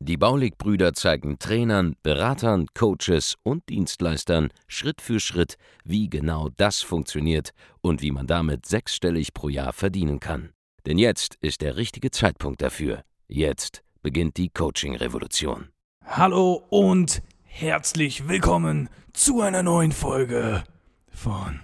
[0.00, 7.50] Die Baulig-Brüder zeigen Trainern, Beratern, Coaches und Dienstleistern Schritt für Schritt, wie genau das funktioniert
[7.80, 10.50] und wie man damit sechsstellig pro Jahr verdienen kann.
[10.86, 13.02] Denn jetzt ist der richtige Zeitpunkt dafür.
[13.28, 15.68] Jetzt beginnt die Coaching-Revolution.
[16.04, 20.64] Hallo und herzlich willkommen zu einer neuen Folge
[21.10, 21.60] von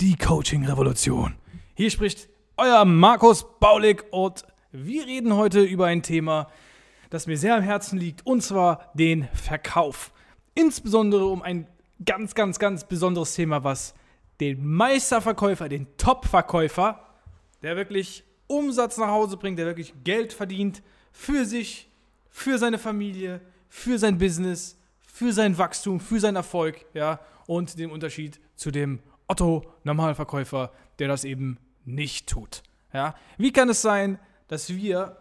[0.00, 1.34] Die Coaching Revolution.
[1.74, 6.48] Hier spricht euer Markus Baulig und wir reden heute über ein Thema,
[7.26, 10.12] mir sehr am Herzen liegt, und zwar den Verkauf.
[10.54, 11.66] Insbesondere um ein
[12.04, 13.94] ganz, ganz, ganz besonderes Thema, was
[14.40, 17.00] den Meisterverkäufer, den Top-Verkäufer,
[17.62, 21.90] der wirklich Umsatz nach Hause bringt, der wirklich Geld verdient für sich,
[22.30, 27.90] für seine Familie, für sein Business, für sein Wachstum, für seinen Erfolg, ja, und den
[27.90, 32.62] Unterschied zu dem Otto-Normalverkäufer, der das eben nicht tut.
[32.92, 33.14] Ja.
[33.36, 35.16] Wie kann es sein, dass wir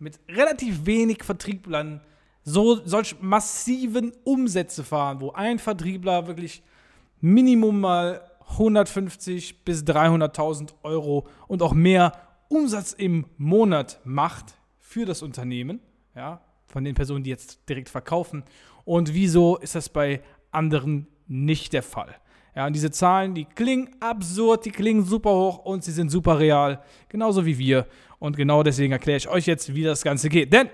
[0.00, 2.00] mit relativ wenig Vertrieblern
[2.44, 6.62] so solch massiven Umsätze fahren, wo ein Vertriebler wirklich
[7.20, 12.12] Minimum mal 150 bis 300.000 Euro und auch mehr
[12.48, 15.80] Umsatz im Monat macht für das Unternehmen,
[16.14, 18.44] ja, von den Personen, die jetzt direkt verkaufen.
[18.84, 22.14] Und wieso ist das bei anderen nicht der Fall?
[22.58, 26.40] Ja, und diese Zahlen, die klingen absurd, die klingen super hoch und sie sind super
[26.40, 27.86] real, genauso wie wir.
[28.18, 30.52] Und genau deswegen erkläre ich euch jetzt, wie das Ganze geht.
[30.52, 30.68] Denn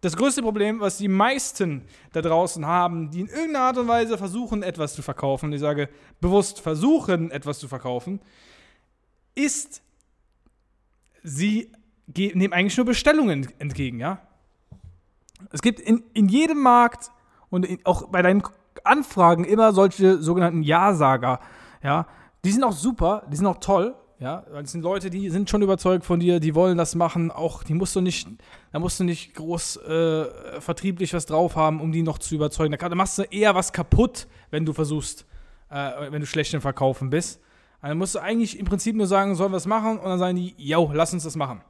[0.00, 4.16] das größte Problem, was die meisten da draußen haben, die in irgendeiner Art und Weise
[4.16, 5.88] versuchen, etwas zu verkaufen, ich sage
[6.20, 8.20] bewusst versuchen, etwas zu verkaufen,
[9.34, 9.82] ist,
[11.24, 11.72] sie
[12.14, 14.22] nehmen eigentlich nur Bestellungen entgegen, ja.
[15.50, 17.10] Es gibt in, in jedem Markt
[17.50, 18.44] und in, auch bei deinen
[18.84, 21.40] Anfragen immer solche sogenannten Ja-Sager,
[21.82, 22.06] ja.
[22.44, 25.62] Die sind auch super, die sind auch toll, ja, das sind Leute, die sind schon
[25.62, 27.30] überzeugt von dir, die wollen das machen.
[27.30, 28.28] Auch die musst du nicht,
[28.72, 32.76] da musst du nicht groß äh, vertrieblich was drauf haben, um die noch zu überzeugen.
[32.76, 35.24] Da, machst du eher was kaputt, wenn du versuchst,
[35.70, 37.40] äh, wenn du schlecht im Verkaufen bist.
[37.80, 39.98] Dann musst du eigentlich im Prinzip nur sagen, sollen wir es machen?
[39.98, 41.60] Und dann sagen die, yo, lass uns das machen.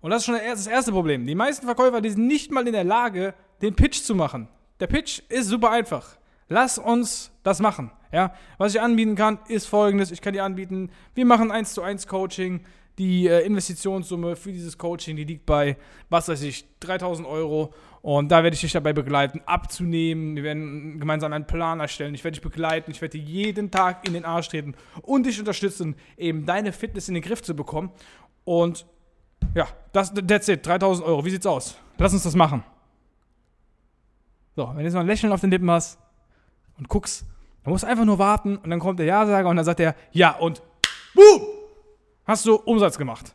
[0.00, 1.26] Und das ist schon das erste Problem.
[1.26, 4.48] Die meisten Verkäufer, die sind nicht mal in der Lage, den Pitch zu machen.
[4.80, 6.16] Der Pitch ist super einfach.
[6.48, 7.90] Lass uns das machen.
[8.10, 11.82] Ja, was ich anbieten kann, ist folgendes: Ich kann dir anbieten, wir machen 1 zu
[11.82, 12.60] 1 Coaching.
[12.96, 15.76] Die äh, Investitionssumme für dieses Coaching, die liegt bei,
[16.08, 17.72] was weiß ich, 3000 Euro.
[18.02, 20.34] Und da werde ich dich dabei begleiten, abzunehmen.
[20.34, 22.12] Wir werden gemeinsam einen Plan erstellen.
[22.16, 22.90] Ich werde dich begleiten.
[22.90, 27.06] Ich werde dir jeden Tag in den Arsch treten und dich unterstützen, eben deine Fitness
[27.06, 27.92] in den Griff zu bekommen.
[28.42, 28.84] Und
[29.54, 30.66] ja, das, that's it.
[30.66, 31.24] 3000 Euro.
[31.24, 31.78] Wie sieht's aus?
[31.98, 32.64] Lass uns das machen.
[34.56, 36.00] So, wenn du jetzt mal ein Lächeln auf den Lippen hast
[36.78, 37.26] und guckst,
[37.64, 40.36] man muss einfach nur warten und dann kommt der Ja-Sager und dann sagt er Ja
[40.36, 40.62] und
[41.14, 41.42] boom,
[42.24, 43.34] hast du Umsatz gemacht.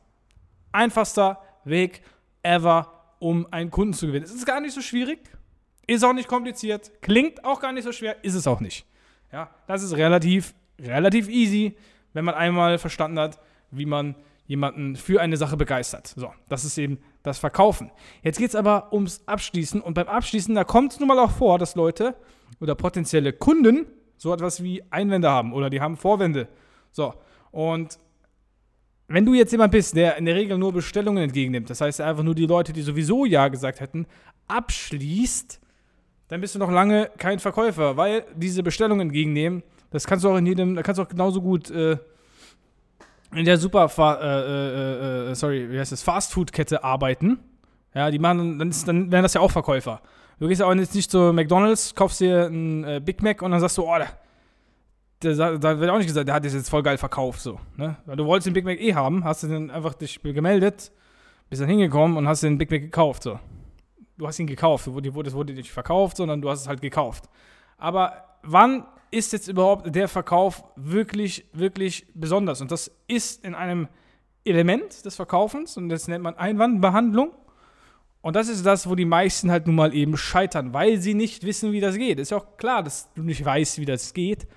[0.72, 2.02] Einfachster Weg
[2.42, 4.26] ever, um einen Kunden zu gewinnen.
[4.26, 5.20] Es ist gar nicht so schwierig,
[5.88, 8.86] ist auch nicht kompliziert, klingt auch gar nicht so schwer, ist es auch nicht.
[9.32, 11.76] Ja, das ist relativ, relativ easy,
[12.14, 13.40] wenn man einmal verstanden hat,
[13.72, 14.16] wie man
[14.46, 16.08] jemanden für eine Sache begeistert.
[16.16, 17.92] So, das ist eben das Verkaufen.
[18.22, 21.32] Jetzt geht es aber ums Abschließen und beim Abschließen, da kommt es nun mal auch
[21.32, 22.16] vor, dass Leute
[22.59, 23.86] oder potenzielle Kunden
[24.18, 26.47] so etwas wie Einwände haben oder die haben Vorwände.
[26.91, 27.14] So,
[27.52, 28.00] und
[29.08, 32.24] wenn du jetzt jemand bist, der in der Regel nur Bestellungen entgegennimmt, das heißt einfach
[32.24, 34.08] nur die Leute, die sowieso Ja gesagt hätten,
[34.47, 35.59] abschließt,
[36.30, 40.38] dann bist du noch lange kein Verkäufer, weil diese Bestellungen entgegennehmen, das kannst du auch
[40.38, 41.97] in jedem, da kannst du auch genauso gut äh,
[43.35, 47.40] in der super, äh, äh, äh, sorry, wie heißt das, Fastfood-Kette arbeiten.
[47.94, 50.02] Ja, die machen, dann, ist, dann wären das ja auch Verkäufer.
[50.40, 53.60] Du gehst aber jetzt nicht zu McDonalds, kaufst dir einen äh, Big Mac und dann
[53.60, 56.84] sagst du, oh, der, der, da wird auch nicht gesagt, der hat das jetzt voll
[56.84, 57.60] geil verkauft, so.
[57.78, 57.96] Ne?
[58.06, 60.91] Weil du wolltest den Big Mac eh haben, hast du dann einfach dich gemeldet,
[61.50, 63.40] bist dann hingekommen und hast den Big Mac gekauft, so.
[64.18, 67.29] Du hast ihn gekauft, wurde, wurde nicht verkauft, sondern du hast es halt gekauft.
[67.78, 68.14] Aber
[68.44, 72.62] wann ist jetzt überhaupt der Verkauf wirklich, wirklich besonders?
[72.62, 73.88] Und das ist in einem
[74.46, 77.32] Element des Verkaufens und das nennt man Einwandbehandlung.
[78.23, 81.43] Und das ist das, wo die meisten halt nun mal eben scheitern, weil sie nicht
[81.43, 82.20] wissen, wie das geht.
[82.20, 84.47] Ist ja auch klar, dass du nicht weißt, wie das geht,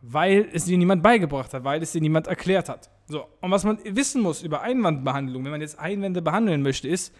[0.00, 2.90] weil es dir niemand beigebracht hat, weil es dir niemand erklärt hat.
[3.06, 7.14] So, und was man wissen muss über Einwandbehandlung, wenn man jetzt Einwände behandeln möchte, ist,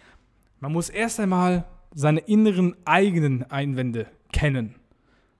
[0.59, 4.73] man muss erst einmal seine inneren eigenen Einwände kennen.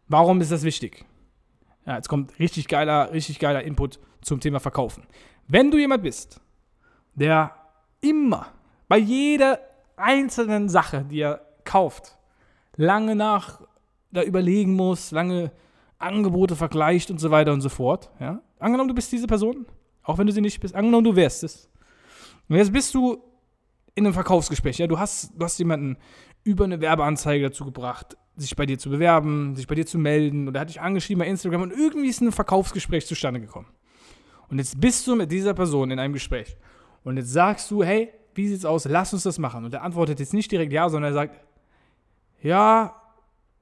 [0.07, 1.03] Warum ist das wichtig?
[1.87, 5.07] Ja, jetzt kommt richtig geiler, richtig geiler Input zum Thema Verkaufen.
[5.47, 6.39] Wenn du jemand bist,
[7.15, 7.55] der
[8.01, 8.53] immer
[8.87, 9.59] bei jeder
[9.97, 12.17] einzelnen Sache, die er kauft,
[12.75, 13.61] lange nach
[14.11, 15.51] da überlegen muss, lange
[15.99, 18.09] Angebote vergleicht und so weiter und so fort.
[18.19, 18.41] Ja?
[18.59, 19.65] Angenommen, du bist diese Person,
[20.03, 21.69] auch wenn du sie nicht bist, angenommen, du wärst es.
[22.47, 23.21] Und jetzt bist du
[23.95, 24.77] in einem Verkaufsgespräch.
[24.77, 24.87] Ja?
[24.87, 25.97] Du, hast, du hast jemanden
[26.43, 30.47] über eine Werbeanzeige dazu gebracht, sich bei dir zu bewerben, sich bei dir zu melden
[30.47, 33.67] oder hat dich angeschrieben bei Instagram und irgendwie ist ein Verkaufsgespräch zustande gekommen.
[34.47, 36.55] Und jetzt bist du mit dieser Person in einem Gespräch.
[37.03, 38.85] Und jetzt sagst du, hey, wie sieht's aus?
[38.85, 39.65] Lass uns das machen.
[39.65, 41.41] Und er antwortet jetzt nicht direkt ja, sondern er sagt,
[42.41, 42.95] ja,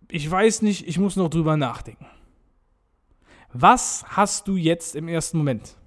[0.10, 2.06] ich weiß nicht, ich muss noch drüber nachdenken.
[3.54, 5.77] Was hast du jetzt im ersten Moment?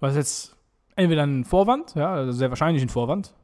[0.00, 0.56] Was jetzt
[0.96, 3.34] entweder ein Vorwand, ja, also sehr wahrscheinlich ein Vorwand,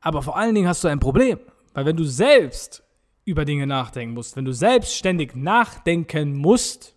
[0.00, 1.38] aber vor allen Dingen hast du ein Problem,
[1.74, 2.82] weil wenn du selbst
[3.24, 6.96] über Dinge nachdenken musst, wenn du selbstständig nachdenken musst,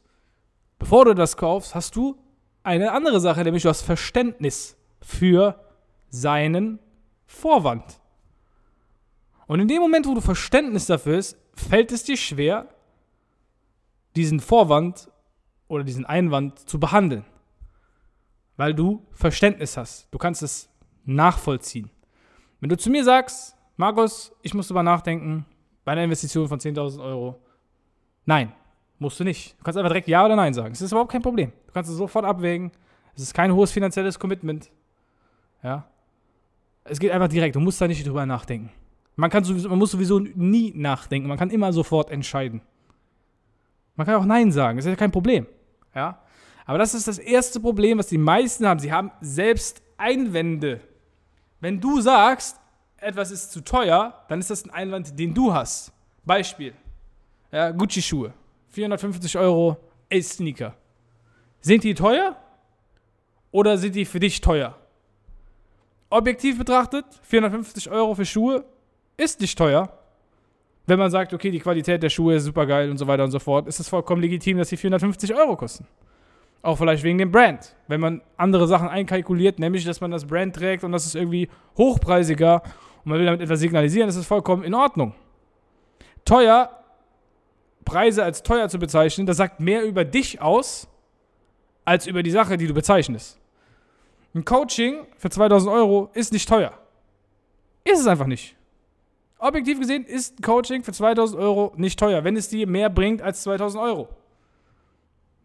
[0.77, 2.15] bevor du das kaufst, hast du
[2.63, 5.59] eine andere Sache, nämlich du hast Verständnis für
[6.09, 6.79] seinen
[7.25, 7.99] Vorwand.
[9.47, 12.67] Und in dem Moment, wo du Verständnis dafür hast, fällt es dir schwer,
[14.15, 15.09] diesen Vorwand
[15.67, 17.25] oder diesen Einwand zu behandeln.
[18.57, 20.07] Weil du Verständnis hast.
[20.11, 20.69] Du kannst es
[21.05, 21.89] nachvollziehen.
[22.59, 25.45] Wenn du zu mir sagst, Markus, ich muss darüber nachdenken,
[25.85, 27.41] bei einer Investition von 10.000 Euro,
[28.25, 28.51] nein,
[28.99, 29.57] musst du nicht.
[29.57, 30.73] Du kannst einfach direkt Ja oder Nein sagen.
[30.73, 31.51] Es ist überhaupt kein Problem.
[31.67, 32.71] Du kannst es sofort abwägen.
[33.15, 34.69] Es ist kein hohes finanzielles Commitment.
[35.63, 35.87] Ja.
[36.83, 37.55] Es geht einfach direkt.
[37.55, 38.71] Du musst da nicht drüber nachdenken.
[39.15, 41.27] Man, kann sowieso, man muss sowieso nie nachdenken.
[41.27, 42.61] Man kann immer sofort entscheiden.
[43.95, 44.77] Man kann auch Nein sagen.
[44.77, 45.45] Das ist ja kein Problem.
[45.93, 46.21] Ja.
[46.65, 48.79] Aber das ist das erste Problem, was die meisten haben.
[48.79, 50.79] Sie haben selbst Einwände.
[51.59, 52.59] Wenn du sagst,
[52.97, 55.91] etwas ist zu teuer, dann ist das ein Einwand, den du hast.
[56.23, 56.73] Beispiel.
[57.51, 58.33] Ja, Gucci-Schuhe.
[58.69, 59.77] 450 Euro
[60.11, 60.75] Ace-Sneaker.
[61.59, 62.37] Sind die teuer?
[63.51, 64.78] Oder sind die für dich teuer?
[66.09, 68.65] Objektiv betrachtet, 450 Euro für Schuhe
[69.17, 69.93] ist nicht teuer.
[70.87, 73.31] Wenn man sagt, okay, die Qualität der Schuhe ist super geil und so weiter und
[73.31, 75.85] so fort, ist es vollkommen legitim, dass sie 450 Euro kosten.
[76.63, 77.75] Auch vielleicht wegen dem Brand.
[77.87, 81.47] Wenn man andere Sachen einkalkuliert, nämlich, dass man das Brand trägt und das ist irgendwie
[81.77, 82.63] hochpreisiger
[83.03, 85.13] und man will damit etwas signalisieren, ist es vollkommen in Ordnung.
[86.25, 86.69] Teuer,
[87.85, 90.87] Preise als teuer zu bezeichnen, das sagt mehr über dich aus,
[91.85, 93.39] als über die Sache, die du bezeichnest.
[94.33, 96.73] Ein Coaching für 2000 Euro ist nicht teuer.
[97.83, 98.55] Ist es einfach nicht.
[99.39, 103.41] Objektiv gesehen ist Coaching für 2000 Euro nicht teuer, wenn es dir mehr bringt als
[103.43, 104.09] 2000 Euro.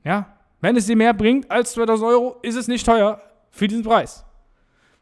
[0.03, 3.21] Ja, wenn es dir mehr bringt als 2000 Euro, ist es nicht teuer
[3.51, 4.25] für diesen Preis.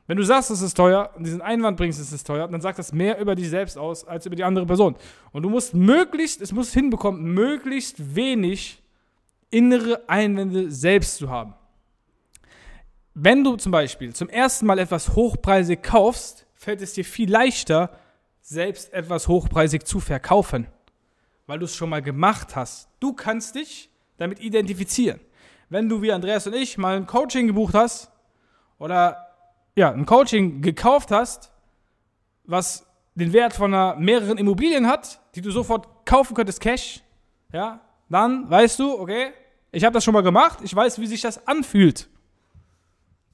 [0.07, 2.79] Wenn du sagst, es ist teuer und diesen Einwand bringst, es ist teuer, dann sagt
[2.79, 4.97] das mehr über dich selbst aus als über die andere Person.
[5.33, 8.83] Und du musst möglichst, es muss hinbekommen, möglichst wenig
[9.51, 11.55] innere Einwände selbst zu haben.
[13.15, 17.91] Wenn du zum Beispiel zum ersten Mal etwas hochpreisig kaufst, fällt es dir viel leichter,
[18.41, 20.67] selbst etwas hochpreisig zu verkaufen,
[21.47, 22.89] weil du es schon mal gemacht hast.
[23.01, 25.21] Du kannst dich damit identifizieren.
[25.69, 28.11] Wenn du wie Andreas und ich mal ein Coaching gebucht hast
[28.79, 29.27] oder
[29.77, 31.53] ja, ein Coaching gekauft hast,
[32.45, 37.03] was den Wert von einer mehreren Immobilien hat, die du sofort kaufen könntest, Cash,
[37.53, 39.33] ja, dann weißt du, okay,
[39.71, 42.09] ich habe das schon mal gemacht, ich weiß, wie sich das anfühlt.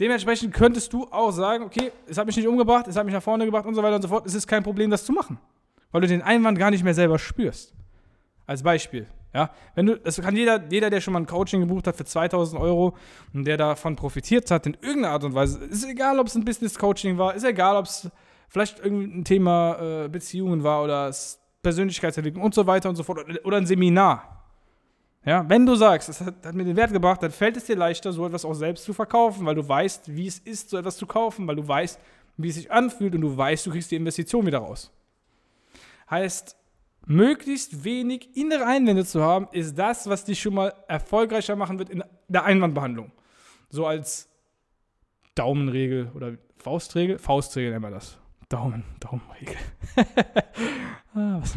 [0.00, 3.22] Dementsprechend könntest du auch sagen, okay, es hat mich nicht umgebracht, es hat mich nach
[3.22, 4.26] vorne gebracht und so weiter und so fort.
[4.26, 5.38] Es ist kein Problem, das zu machen,
[5.90, 7.74] weil du den Einwand gar nicht mehr selber spürst.
[8.46, 9.06] Als Beispiel.
[9.34, 12.04] Ja, wenn du, das kann jeder, jeder, der schon mal ein Coaching gebucht hat für
[12.04, 12.96] 2000 Euro
[13.34, 16.44] und der davon profitiert hat, in irgendeiner Art und Weise, ist egal, ob es ein
[16.44, 18.10] Business-Coaching war, ist egal, ob es
[18.48, 21.12] vielleicht irgendein Thema äh, Beziehungen war oder
[21.62, 24.37] Persönlichkeitsentwicklung und so weiter und so fort oder ein Seminar.
[25.28, 27.76] Ja, wenn du sagst, es hat, hat, mir den Wert gebracht, dann fällt es dir
[27.76, 30.96] leichter, so etwas auch selbst zu verkaufen, weil du weißt, wie es ist, so etwas
[30.96, 32.00] zu kaufen, weil du weißt,
[32.38, 34.90] wie es sich anfühlt und du weißt, du kriegst die Investition wieder raus.
[36.08, 36.56] Heißt,
[37.04, 41.90] möglichst wenig innere Einwände zu haben, ist das, was dich schon mal erfolgreicher machen wird
[41.90, 43.12] in der Einwandbehandlung.
[43.68, 44.30] So als
[45.34, 47.18] Daumenregel oder Faustregel?
[47.18, 48.16] Faustregel nennen wir das.
[48.48, 49.56] Daumen, Daumenregel.
[51.14, 51.54] ah, was,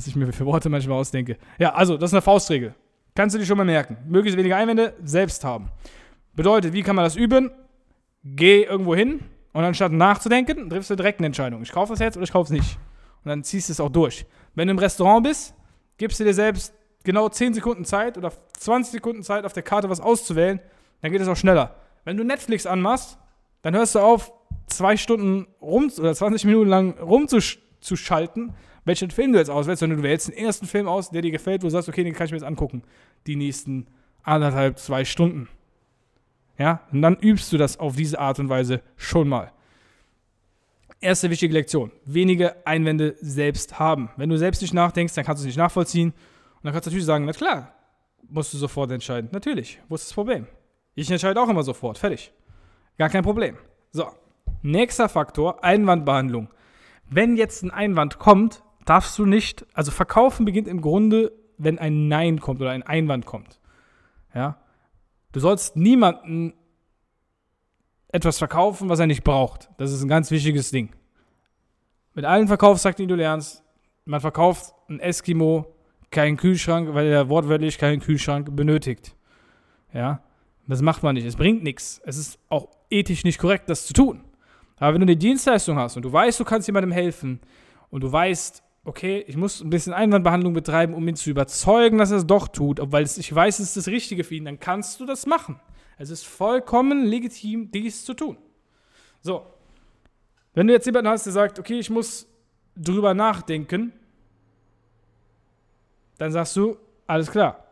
[0.00, 1.36] was ich mir für Worte manchmal ausdenke.
[1.58, 2.74] Ja, also, das ist eine Faustregel.
[3.14, 3.98] Kannst du dir schon mal merken.
[4.08, 5.68] Möglichst wenige Einwände selbst haben.
[6.34, 7.50] Bedeutet, wie kann man das üben?
[8.24, 9.20] Geh irgendwo hin
[9.52, 11.60] und anstatt nachzudenken, triffst du direkt eine Entscheidung.
[11.60, 12.78] Ich kaufe das jetzt oder ich kaufe es nicht.
[13.22, 14.24] Und dann ziehst du es auch durch.
[14.54, 15.54] Wenn du im Restaurant bist,
[15.98, 16.72] gibst du dir selbst
[17.04, 20.60] genau 10 Sekunden Zeit oder 20 Sekunden Zeit, auf der Karte was auszuwählen,
[21.02, 21.76] dann geht es auch schneller.
[22.04, 23.18] Wenn du Netflix anmachst,
[23.60, 24.32] dann hörst du auf,
[24.66, 28.54] zwei Stunden rum oder 20 Minuten lang rumzuschalten,
[28.90, 31.62] welchen Film du jetzt auswählst, sondern du wählst den ersten Film aus, der dir gefällt,
[31.62, 32.82] wo du sagst, okay, den kann ich mir jetzt angucken,
[33.28, 33.86] die nächsten
[34.24, 35.48] anderthalb, zwei Stunden.
[36.58, 39.52] Ja, und dann übst du das auf diese Art und Weise schon mal.
[41.00, 44.10] Erste wichtige Lektion: wenige Einwände selbst haben.
[44.16, 46.08] Wenn du selbst nicht nachdenkst, dann kannst du es nicht nachvollziehen.
[46.08, 47.72] Und dann kannst du natürlich sagen: Na klar,
[48.28, 49.30] musst du sofort entscheiden.
[49.32, 50.46] Natürlich, wo ist das Problem?
[50.96, 51.96] Ich entscheide auch immer sofort.
[51.96, 52.32] Fertig.
[52.98, 53.56] Gar kein Problem.
[53.92, 54.08] So,
[54.62, 56.48] nächster Faktor: Einwandbehandlung.
[57.08, 62.08] Wenn jetzt ein Einwand kommt, darfst du nicht, also verkaufen beginnt im Grunde, wenn ein
[62.08, 63.60] Nein kommt oder ein Einwand kommt.
[64.34, 64.58] Ja,
[65.30, 66.54] du sollst niemanden
[68.08, 69.70] etwas verkaufen, was er nicht braucht.
[69.78, 70.90] Das ist ein ganz wichtiges Ding.
[72.14, 73.62] Mit allen Verkaufstakten, die du lernst,
[74.06, 75.72] man verkauft ein Eskimo
[76.10, 79.14] keinen Kühlschrank, weil er wortwörtlich keinen Kühlschrank benötigt.
[79.94, 80.20] Ja,
[80.66, 81.26] das macht man nicht.
[81.26, 82.00] Es bringt nichts.
[82.04, 84.24] Es ist auch ethisch nicht korrekt, das zu tun.
[84.78, 87.38] Aber wenn du eine Dienstleistung hast und du weißt, du kannst jemandem helfen
[87.90, 92.10] und du weißt, okay, ich muss ein bisschen Einwandbehandlung betreiben, um ihn zu überzeugen, dass
[92.10, 94.98] er es doch tut, weil ich weiß, es ist das Richtige für ihn, dann kannst
[94.98, 95.60] du das machen.
[95.96, 98.36] Es ist vollkommen legitim, dies zu tun.
[99.20, 99.46] So.
[100.54, 102.26] Wenn du jetzt jemanden hast, der sagt, okay, ich muss
[102.74, 103.92] drüber nachdenken,
[106.18, 107.64] dann sagst du, alles klar.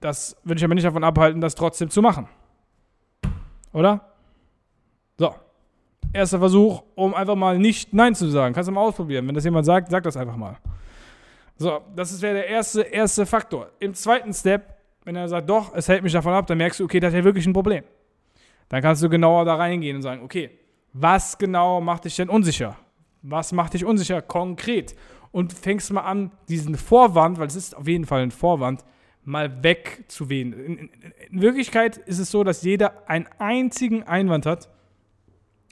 [0.00, 2.28] Das würde ich aber nicht davon abhalten, das trotzdem zu machen.
[3.72, 4.09] Oder?
[6.12, 8.54] Erster Versuch, um einfach mal nicht Nein zu sagen.
[8.54, 9.26] Kannst du mal ausprobieren.
[9.28, 10.56] Wenn das jemand sagt, sag das einfach mal.
[11.56, 13.70] So, das wäre der erste, erste Faktor.
[13.78, 16.84] Im zweiten Step wenn er sagt, doch, es hält mich davon ab, dann merkst du,
[16.84, 17.84] okay, das ist ja wirklich ein Problem.
[18.68, 20.50] Dann kannst du genauer da reingehen und sagen, okay,
[20.92, 22.76] was genau macht dich denn unsicher?
[23.22, 24.94] Was macht dich unsicher konkret?
[25.32, 28.84] Und fängst mal an, diesen Vorwand, weil es ist auf jeden Fall ein Vorwand,
[29.24, 30.52] mal wegzuwählen.
[30.52, 30.90] In, in,
[31.30, 34.68] in Wirklichkeit ist es so, dass jeder einen einzigen Einwand hat,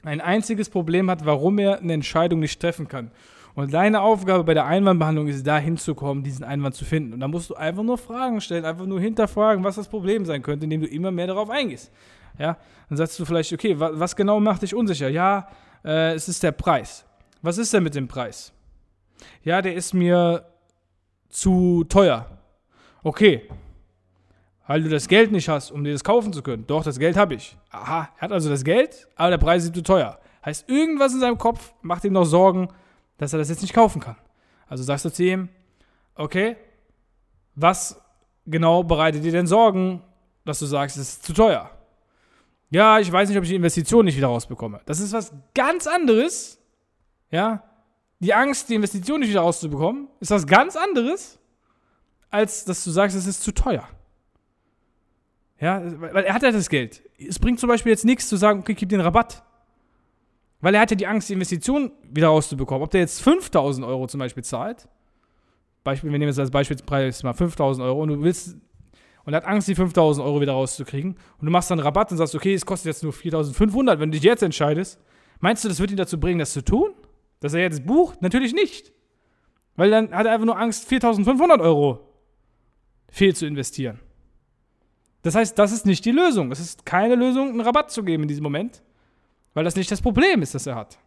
[0.03, 3.11] ein einziges Problem hat, warum er eine Entscheidung nicht treffen kann.
[3.55, 7.13] Und deine Aufgabe bei der Einwandbehandlung ist, da hinzukommen, diesen Einwand zu finden.
[7.13, 10.41] Und da musst du einfach nur Fragen stellen, einfach nur hinterfragen, was das Problem sein
[10.41, 11.91] könnte, indem du immer mehr darauf eingehst.
[12.37, 15.09] Ja, dann sagst du vielleicht, okay, was, was genau macht dich unsicher?
[15.09, 15.49] Ja,
[15.83, 17.05] äh, es ist der Preis.
[17.41, 18.53] Was ist denn mit dem Preis?
[19.43, 20.45] Ja, der ist mir
[21.27, 22.25] zu teuer.
[23.03, 23.49] Okay,
[24.69, 26.67] weil du das Geld nicht hast, um dir das kaufen zu können.
[26.67, 27.57] Doch, das Geld habe ich.
[27.71, 30.19] Aha, er hat also das Geld, aber der Preis ist zu teuer.
[30.45, 32.69] Heißt, irgendwas in seinem Kopf macht ihm noch Sorgen,
[33.17, 34.15] dass er das jetzt nicht kaufen kann.
[34.67, 35.49] Also sagst du zu ihm,
[36.13, 36.55] okay,
[37.55, 37.99] was
[38.45, 40.03] genau bereitet dir denn Sorgen,
[40.45, 41.71] dass du sagst, es ist zu teuer?
[42.69, 44.81] Ja, ich weiß nicht, ob ich die Investition nicht wieder rausbekomme.
[44.85, 46.61] Das ist was ganz anderes.
[47.31, 47.63] Ja,
[48.19, 51.39] die Angst, die Investition nicht wieder rauszubekommen, ist was ganz anderes,
[52.29, 53.89] als dass du sagst, es ist zu teuer.
[55.59, 57.03] Ja, weil er hat ja das Geld.
[57.17, 59.43] Es bringt zum Beispiel jetzt nichts zu sagen, okay, gib den Rabatt.
[60.61, 62.83] Weil er hat ja die Angst, die Investition wieder rauszubekommen.
[62.83, 64.87] Ob der jetzt 5000 Euro zum Beispiel zahlt,
[65.83, 68.57] Beispiel, wir nehmen jetzt als Beispielspreis mal 5000 Euro und du willst,
[69.25, 72.17] und er hat Angst, die 5000 Euro wieder rauszukriegen und du machst dann Rabatt und
[72.17, 74.99] sagst, okay, es kostet jetzt nur 4500, wenn du dich jetzt entscheidest,
[75.39, 76.93] meinst du, das wird ihn dazu bringen, das zu tun?
[77.39, 78.21] Dass er jetzt bucht?
[78.21, 78.91] Natürlich nicht.
[79.75, 81.99] Weil dann hat er einfach nur Angst, 4500 Euro
[83.09, 83.99] fehl zu investieren.
[85.29, 86.51] Das heißt, das ist nicht die Lösung.
[86.51, 88.81] Es ist keine Lösung, einen Rabatt zu geben in diesem Moment.
[89.53, 90.97] Weil das nicht das Problem ist, das er hat.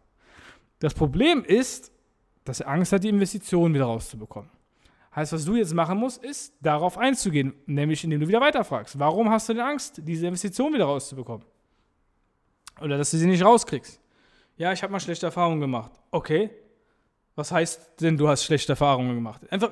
[0.79, 1.91] Das Problem ist,
[2.45, 4.49] dass er Angst hat, die Investition wieder rauszubekommen.
[5.13, 8.97] Heißt, was du jetzt machen musst, ist, darauf einzugehen, nämlich indem du wieder weiterfragst.
[8.97, 11.45] Warum hast du denn Angst, diese Investition wieder rauszubekommen?
[12.79, 13.99] Oder dass du sie nicht rauskriegst?
[14.55, 15.91] Ja, ich habe mal schlechte Erfahrungen gemacht.
[16.11, 16.49] Okay.
[17.35, 19.41] Was heißt denn, du hast schlechte Erfahrungen gemacht?
[19.51, 19.71] Einfach,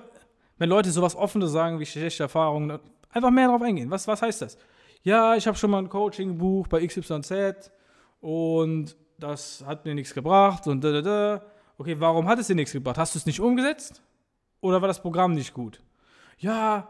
[0.57, 2.81] wenn Leute sowas Offenes sagen wie schlechte Erfahrungen,
[3.11, 3.89] einfach mehr darauf eingehen.
[3.89, 4.57] Was, was heißt das?
[5.03, 7.71] Ja, ich habe schon mal ein Coaching gebucht bei XYZ
[8.19, 11.41] und das hat mir nichts gebracht und da, da, da.
[11.77, 12.97] Okay, warum hat es dir nichts gebracht?
[12.97, 14.03] Hast du es nicht umgesetzt?
[14.59, 15.81] Oder war das Programm nicht gut?
[16.37, 16.87] Ja,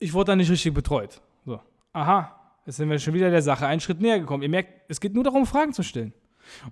[0.00, 1.20] ich wurde da nicht richtig betreut.
[1.46, 1.60] So,
[1.92, 2.34] aha,
[2.66, 4.42] jetzt sind wir schon wieder der Sache einen Schritt näher gekommen.
[4.42, 6.12] Ihr merkt, es geht nur darum, Fragen zu stellen.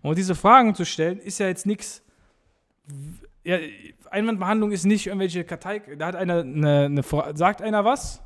[0.02, 2.02] Und diese Fragen zu stellen, ist ja jetzt nichts.
[3.44, 3.58] Ja,
[4.10, 5.80] Einwandbehandlung ist nicht irgendwelche Kartei.
[5.96, 7.02] Da hat einer eine, eine,
[7.36, 8.22] sagt einer was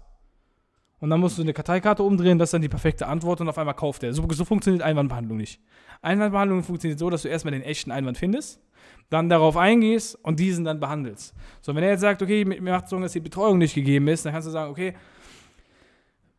[1.00, 3.58] und dann musst du eine Karteikarte umdrehen, das ist dann die perfekte Antwort und auf
[3.58, 4.12] einmal kauft er.
[4.12, 5.60] So, so funktioniert Einwandbehandlung nicht.
[6.02, 8.60] Einwandbehandlung funktioniert so, dass du erstmal den echten Einwand findest,
[9.08, 11.34] dann darauf eingehst und diesen dann behandelst.
[11.62, 14.24] So, wenn er jetzt sagt, okay, mir macht Sorgen, dass die Betreuung nicht gegeben ist,
[14.24, 14.94] dann kannst du sagen, okay,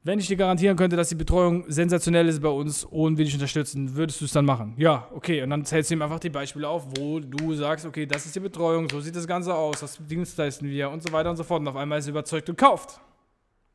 [0.04, 3.36] wenn ich dir garantieren könnte, dass die Betreuung sensationell ist bei uns und wir dich
[3.36, 4.74] unterstützen, würdest du es dann machen?
[4.78, 5.44] Ja, okay.
[5.44, 8.36] Und dann zählst du ihm einfach die Beispiele auf, wo du sagst, okay, das ist
[8.36, 11.44] die Betreuung, so sieht das Ganze aus, das Dienstleisten wir und so weiter und so
[11.44, 11.62] fort.
[11.62, 13.00] Und auf einmal ist er überzeugt und kauft.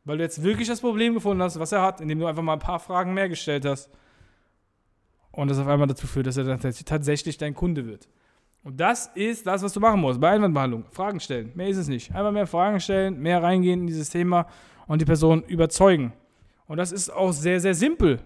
[0.06, 2.52] Weil du jetzt wirklich das Problem gefunden hast, was er hat, indem du einfach mal
[2.52, 3.90] ein paar Fragen mehr gestellt hast.
[5.32, 8.08] Und das auf einmal dazu führt, dass er dann tatsächlich dein Kunde wird.
[8.62, 10.84] Und das ist das, was du machen musst bei Einwandbehandlung.
[10.92, 11.50] Fragen stellen.
[11.54, 12.14] Mehr ist es nicht.
[12.14, 14.46] Einfach mehr Fragen stellen, mehr reingehen in dieses Thema
[14.86, 16.12] und die Person überzeugen.
[16.68, 18.20] Und das ist auch sehr, sehr simpel.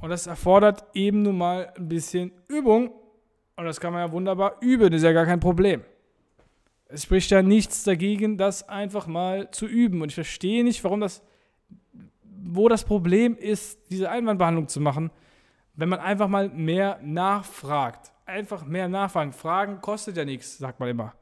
[0.00, 2.90] Und das erfordert eben nun mal ein bisschen Übung.
[3.56, 5.82] Und das kann man ja wunderbar üben, das ist ja gar kein Problem.
[6.88, 10.02] Es spricht ja nichts dagegen, das einfach mal zu üben.
[10.02, 11.22] Und ich verstehe nicht, warum das,
[12.22, 15.10] wo das Problem ist, diese Einwandbehandlung zu machen,
[15.74, 18.12] wenn man einfach mal mehr nachfragt.
[18.24, 19.32] Einfach mehr nachfragen.
[19.32, 21.14] Fragen kostet ja nichts, sagt man immer.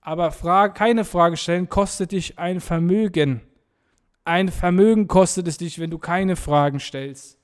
[0.00, 3.42] Aber Frage, keine Frage stellen kostet dich ein Vermögen.
[4.24, 7.38] Ein Vermögen kostet es dich, wenn du keine Fragen stellst.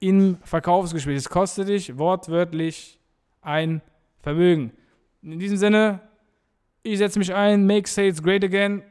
[0.00, 1.16] Im Verkaufsgespräch.
[1.16, 2.98] Es kostet dich wortwörtlich
[3.42, 3.82] ein
[4.20, 4.72] Vermögen.
[5.22, 6.00] In diesem Sinne,
[6.82, 8.82] ich setze mich ein, make sales great again.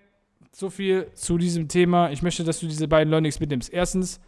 [0.51, 2.11] So viel zu diesem Thema.
[2.11, 3.71] Ich möchte, dass du diese beiden Learnings mitnimmst.
[3.71, 4.19] Erstens,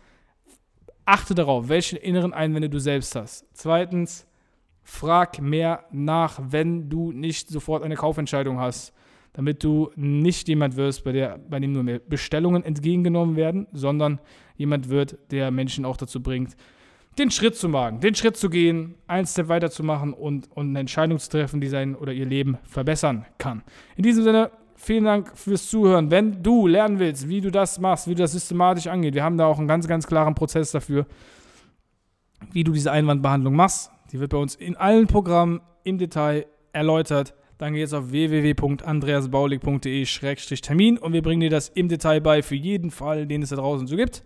[1.06, 3.46] achte darauf, welche inneren Einwände du selbst hast.
[3.53, 4.27] Zweitens,
[4.84, 8.94] frag mehr nach, wenn du nicht sofort eine Kaufentscheidung hast,
[9.34, 14.20] damit du nicht jemand wirst, bei, der, bei dem nur mehr Bestellungen entgegengenommen werden, sondern
[14.58, 16.56] jemand wird, der Menschen auch dazu bringt,
[17.18, 21.20] den Schritt zu wagen, den Schritt zu gehen, einen Step weiterzumachen und, und eine Entscheidung
[21.20, 23.63] zu treffen, die sein oder ihr Leben verbessern kann.
[23.96, 26.10] In diesem Sinne, vielen Dank fürs Zuhören.
[26.10, 29.38] Wenn du lernen willst, wie du das machst, wie du das systematisch angehst, wir haben
[29.38, 31.06] da auch einen ganz, ganz klaren Prozess dafür,
[32.51, 33.91] wie du diese Einwandbehandlung machst.
[34.12, 37.34] Die wird bei uns in allen Programmen im Detail erläutert.
[37.58, 42.89] Dann geh jetzt auf www.andreasbaulig.de-termin und wir bringen dir das im Detail bei für jeden
[42.89, 44.24] Fall, den es da draußen so gibt.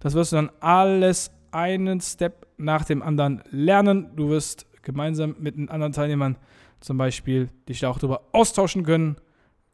[0.00, 4.12] Das wirst du dann alles einen Step nach dem anderen lernen.
[4.14, 6.36] Du wirst gemeinsam mit den anderen Teilnehmern
[6.80, 9.16] zum Beispiel dich auch darüber austauschen können,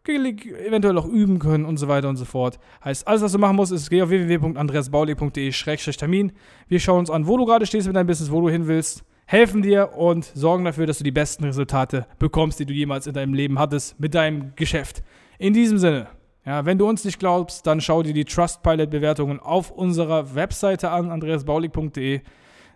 [0.07, 2.59] eventuell auch üben können und so weiter und so fort.
[2.85, 6.33] Heißt, alles, was du machen musst, ist, geh auf www.andreasbaulig.de-termin.
[6.69, 9.05] Wir schauen uns an, wo du gerade stehst mit deinem Business, wo du hin willst,
[9.27, 13.13] helfen dir und sorgen dafür, dass du die besten Resultate bekommst, die du jemals in
[13.15, 15.03] deinem Leben hattest mit deinem Geschäft.
[15.39, 16.07] In diesem Sinne,
[16.47, 21.11] ja, wenn du uns nicht glaubst, dann schau dir die Trustpilot-Bewertungen auf unserer Webseite an,
[21.11, 22.21] andreasbaulig.de.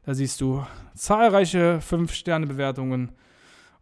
[0.07, 3.13] Da siehst du zahlreiche 5-Sterne-Bewertungen